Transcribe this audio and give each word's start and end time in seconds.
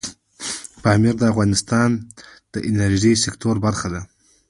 پامیر 0.83 1.15
د 1.19 1.23
افغانستان 1.31 1.89
د 2.53 2.55
انرژۍ 2.69 3.13
سکتور 3.25 3.55
برخه 3.65 3.87
ده. 3.93 4.01